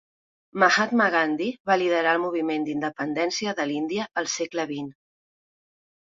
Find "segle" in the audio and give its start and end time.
4.37-4.65